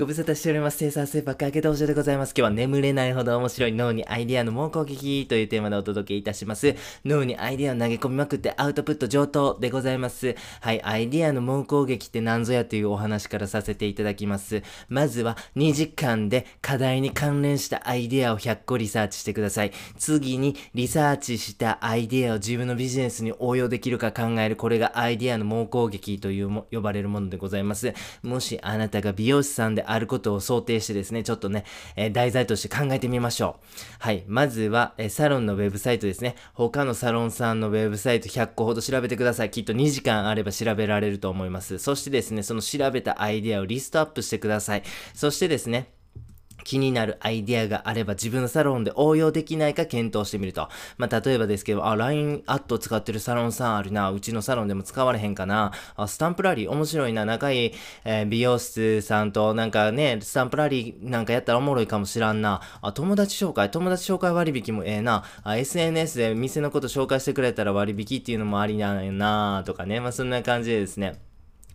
[0.00, 0.78] ご無沙汰しております。
[0.78, 2.30] 生産性爆上げ道場でございます。
[2.30, 6.76] 今日は眠れないほど面白い脳にアイディアの猛攻撃というテーマでお届けいたします。
[7.04, 10.36] 脳にアイデアを投げ込みまくってアウトプット上等でございます。
[10.60, 14.62] はい、アイディアの猛攻撃って何ぞやというお話からさせていただきます。
[14.88, 19.72] まずは2時間で課題に関連したアイデアを100個リサーチしてください。
[19.98, 24.54] 次にリサーチしたアイデアを自分のビジネスに応用できるか考える。
[24.54, 27.92] これがアイデアの猛攻撃というも呼ばれるものでございます。
[28.22, 31.64] もしあなたが美容師さんであることを想定してですね、ちょっとね、
[31.96, 33.64] え、題材として考えてみましょう。
[33.98, 34.24] はい。
[34.26, 36.36] まずは、え、サロンのウェブサイトですね。
[36.54, 39.50] 他のサロンさんのウェブサイト100個ほど調べてください。
[39.50, 41.78] きっと2時間あれば調べられると思います。
[41.78, 44.82] そしてですね、その調べたアイデアをリストアップしてください。
[45.14, 45.97] そしてですね、
[46.68, 50.68] 気になるアイディアがあれば自分のサロンで応用できないか検討してみると。
[50.98, 54.10] まあ、例えばですけど、あ、LINE アット使ってるサロンさんあるな。
[54.10, 55.72] うちのサロンでも使われへんかな。
[55.96, 57.24] あ、スタンプラリー面白いな。
[57.24, 62.60] 仲いい、えー、美容室さんとなんかね、スタンプラリーなんかやったらおもろいかもしらんな。
[62.82, 65.24] あ、友達紹介、友達紹介割引もええな。
[65.44, 70.00] あ、SNS で店のこと紹介してくれたら割引っていうのもありなんやなとかね。
[70.00, 71.27] まあ、そんな感じでですね。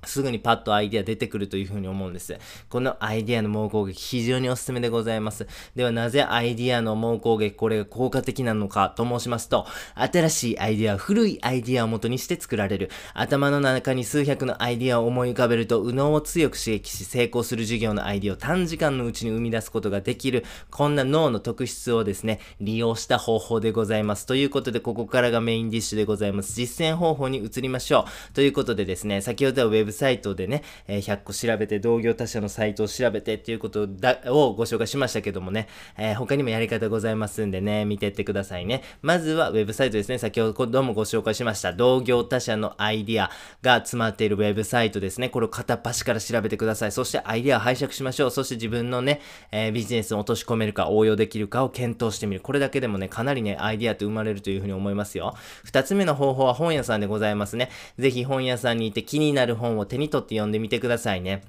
[0.06, 2.38] すぐにパッとアイデア出てくるというふうに思うんです。
[2.70, 5.48] このアイデアの猛攻撃、非常におすすめでございます。
[5.76, 12.90] ではなぜアイディアの猛攻撃、これが効果的なのかと申しますと、新しいアイデア、古いアイデアを元にして作られる。
[13.14, 24.26] 頭の中に数百のアイデアを思い浮かべると、右脳を強く刺激し、成功する授業のアイデアを短時間のうちに生み出すことができる、こんな脳の特質をですね、利用した方法でございます。
[24.26, 26.54] ということで、ここからがメインディッシュでございます。
[26.54, 28.34] 実践方法に移りましょう。
[28.34, 38.83] ということでですね、先ほどはウェブサイトでね、えー、100個調べて、同業他社のサイトを調べてっていうことだをご紹介しましたけどもね、えー、他にもやり方ございますんでね、見てってくださいね。
[39.02, 40.17] まずはウェブサイトですね。
[40.17, 45.30] 先ほどもご紹介しました、同業他社のアイディアが詰まっているウェブサイトですね。
[45.30, 46.91] これを片っ端から調べてください。
[46.91, 48.31] そしてアイディアを拝借しましょう。
[48.31, 49.21] そして自分のね、
[49.52, 52.41] えー、ビジネスに落とし込めるか応用できるかを検討してみる。
[52.41, 55.36] これだけでもね、かなりね、アイディアって生まれるというふうに思いますよ。
[55.64, 57.70] 二つ目の方法は本屋さんでございますね。
[57.98, 61.44] ぜひ本屋さんに行って気になる本をを手に取って読んでみてくださいね。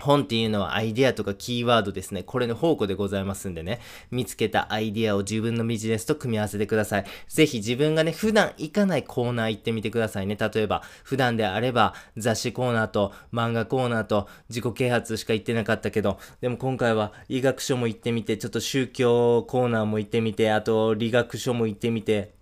[0.00, 2.22] 本っていうのはアイデアとかキーワードですね。
[2.22, 3.80] これの宝庫でございますんでね。
[4.10, 7.04] 見つけたアイデアを自分のビジネスと組み合わせてください。
[7.28, 10.36] ぜひ自分がね、普段行かないコーナー行ってみてくださいね。
[10.36, 22.39] 例えば、普段であれば雑誌コーナーと漫画コーナーと自己啓発しか行ってなかったけど、でも今回は医学書も行ってみて、ちょっと宗教コーナーも行ってみて、あと理学書も行ってみて、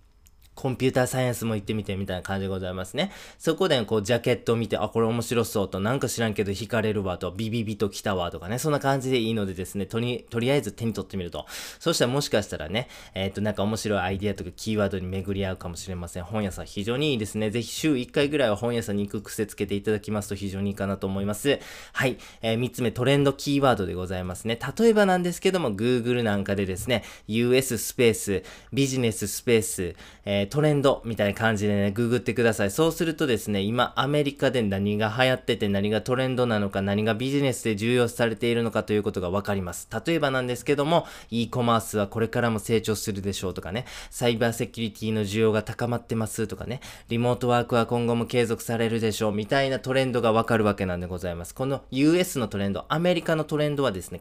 [0.59, 3.13] コンピューターサイエンスも行ってみてみたいな感じでございますね。
[3.37, 11.45] そこでこうジャケットを見て、あ、これ面白そうと、なんか知らんけど惹かれるわと、ビビビと来たわとかね、そんな感じでいいのでですね、とり、とりあえず手に取ってみると。
[11.79, 16.25] そしたらもしかしたらね、えっ、ー、と、なんか面白いアイディアとかキーワードに巡り合うかもしれません。
[16.25, 17.51] 本屋さん非常にいいですね。
[17.51, 21.57] ぜひ週1回ぐらいは本屋さんに行く癖つけていただきますと非常にいいかなと思います。
[21.93, 22.17] はい。
[22.41, 24.59] えー、3つ目、トレンドキーワードでございますね。
[24.77, 28.43] 例えばなんですけども、Google なんかでですね、US スペース、
[28.73, 29.95] ビジネススペース、
[30.25, 32.71] えー、トレンドみたいな感じでね、ググってください。
[32.71, 39.87] そうするとですね、今アメリカで何が流行ってて何がトレンドなのか、何がビジネスで重要視されているのかということがわかります。
[40.05, 51.53] 例えばなんですけども、e コマースはこれからも成長するでしょうとかね、サイバーセキュリティの需要が高まってますとかね、リモートワークは今後も継続されるでしょうみたいなトレンドがわかるわけなんでございます。
[51.53, 54.19] この US のトレンド、アメリカのトレンドはですね、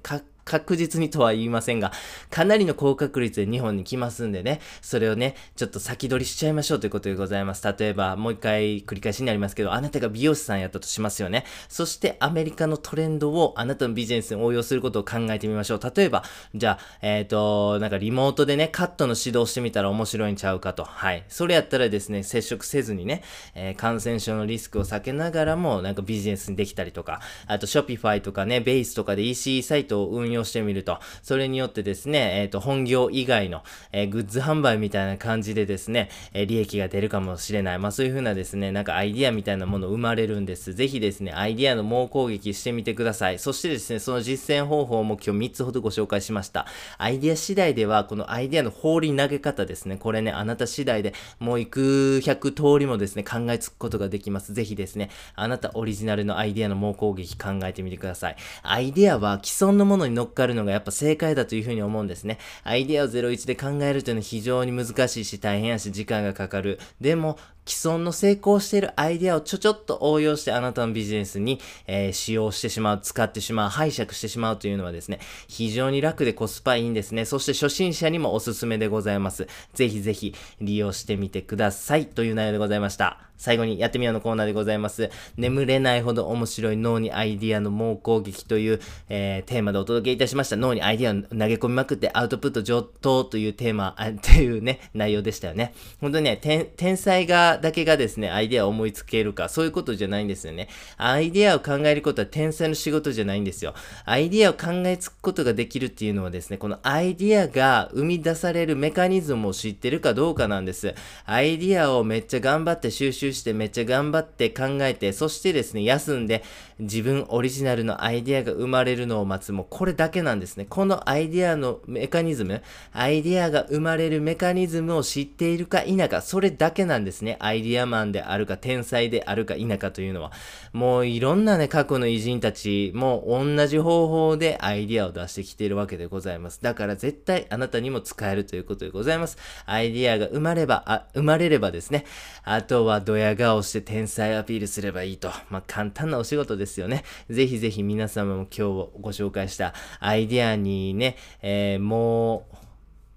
[0.49, 1.93] 確実にとは言いませんが、
[2.31, 7.63] かなりの高確率で日本に来ますんでね、それをね、ちょっと先取りしちゃいましょうということでございます。
[7.79, 11.45] 例えば、もう一回繰り返しになりますけど、あなたが美容師さんやったとしますよね。
[11.69, 15.81] そしてアメリカのトレンドをあなたのビジネスに応用することを考えてみましょう。
[15.95, 20.85] 例えば、じゃあ、えっ、ー、と、なんかリモートでね、カットの指導してみたら面白いんちゃうかと。
[20.85, 21.25] はい。
[21.29, 23.23] それやったらですね、接触せずにね、
[23.55, 33.63] えー、感染症のリスクを避けながらも、なんかビジネスにできたりとか、あと、 Shopify とかね、ベースとかで EC サイトを運用をしてみると、それによってですね、えっ、ー、と、本業以外の、
[33.93, 37.79] えー、グッズ販売みたいな感じでですね、えー、利益が出るかもしれない。
[37.79, 40.75] まあそういう風なですね、なんかアイディアみたいなもの生まれるんです。
[40.75, 43.39] ぜひですね、アイディアの猛攻撃してみてください。
[43.39, 46.67] そしてですね、その実践方法も今日3つほどご紹介しました。
[46.99, 54.53] アイディア次第では、このアイディアの放り投げ方ですね、これね、あなた次第でもう幾百通りもですね、考えつくことができます。
[54.53, 58.37] ぜひですね、あなたオリジナルのアイディアの猛攻撃考えてみてください。
[58.63, 62.39] アイディアは既存のものに乗っかるのがやっぱ正解だというふうに思うんですね。
[62.63, 66.79] アイデアを01で考えるというのは非常に難しいし大変やし時間がかかる。
[67.01, 77.27] でも、既存の成功しているアイデアをちょちょっと応用してあなたのビジネスに、えー、使用してしまう、使ってしまう、拝借してしまうというのはですね、非常に楽でコスパいいんですね。
[77.27, 79.47] そして初心者にもおすすめでございます。
[79.75, 83.29] ぜひぜひ利用してみてくださいという内容でございました。
[83.39, 85.11] 最後にやってみようのコーナーでございます。
[85.37, 90.57] 眠れないほど面白い脳にアイディアの猛攻撃という、えー、テーマでお届けいたしました。
[90.57, 95.73] 脳にアイディアを投げ込みまくってアウトプット上等というテーマ、あっていうね、内容でしたよね。
[96.01, 96.37] 本当にね、
[96.77, 100.69] 天才が、だけがですね、アイデアを思いつけるか、そういうことじゃないんですよね。
[100.97, 103.75] アイデアを考えることは天才の仕事じゃないんですよ。
[104.05, 110.95] アイデアを考えつくことができるっていうのはですね、このアイディアが生み出されるメカニズムを知ってるかどうかなんです。
[111.27, 116.43] アイディアをめっちゃ頑張って収集してめっちゃ頑張って考えて、そしてですね、休んで
[116.79, 119.53] 自分オリジナルのアイディアが生まれるのを待つ。
[119.53, 120.67] もうこれだけなんですね。
[120.69, 122.63] このアイディアのメカニズム、
[122.93, 127.37] アイディアが生まれるメカニズムを知っているか否か、それだけなんですね。
[127.49, 130.33] アイディアマンであるか、天才であるか否かというのは。
[130.73, 136.63] もういろんなね、過去の偉人たちも同じ方法でアイディアを出してきているわけでございます。
[136.63, 139.39] だから絶対あなたにも使えるということでございます。
[139.67, 142.05] アイディアが生まれば、あ生まれればですね、
[142.45, 145.31] あとはドヤ顔して天才アピールすればいいと。
[145.51, 147.05] まあ、簡単なお仕事ですよね。
[147.31, 148.61] ぜひぜひ皆様も今日
[149.01, 152.57] ご紹介したアイディアにね、えー、もう、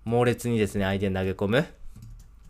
[0.06, 1.81] 猛烈にですね、アイディア投げ込む。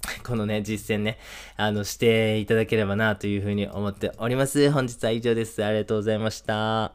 [0.26, 1.18] このね、実践ね、
[1.58, 4.72] あの、していただければなというふうに思っております。
[4.72, 5.64] 本日は以上です。
[5.64, 6.90] ありがとうございました。